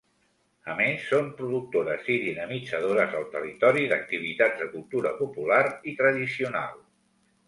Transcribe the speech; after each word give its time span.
A 0.71 0.75
més, 0.77 1.01
són 1.09 1.27
productores 1.41 2.07
i 2.13 2.15
dinamitzadores 2.23 3.13
al 3.19 3.27
territori 3.35 3.83
d’activitats 3.91 4.63
de 4.63 4.69
cultura 4.71 5.13
popular 5.21 5.61
i 5.93 5.95
tradicional. 6.01 6.75